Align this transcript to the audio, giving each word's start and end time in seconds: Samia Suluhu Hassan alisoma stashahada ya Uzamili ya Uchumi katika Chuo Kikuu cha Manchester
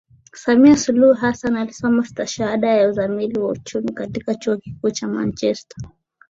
Samia 0.35 0.77
Suluhu 0.77 1.13
Hassan 1.13 1.55
alisoma 1.57 2.05
stashahada 2.05 2.67
ya 2.69 2.89
Uzamili 2.89 3.39
ya 3.39 3.45
Uchumi 3.45 3.93
katika 3.93 4.35
Chuo 4.35 4.57
Kikuu 4.57 4.91
cha 4.91 5.07
Manchester 5.07 5.89